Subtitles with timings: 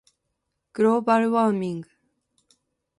[0.73, 1.85] global warming